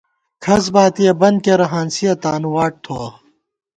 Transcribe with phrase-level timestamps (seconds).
[0.43, 3.05] کھس باتِیہ بن کېرہ، ہانسِیہ تانُو واٹ ٹھوَہ